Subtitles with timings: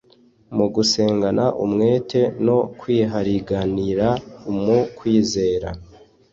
[0.55, 4.07] Mu gusengana umwete no kwihariganira
[4.63, 5.69] mu kwizera;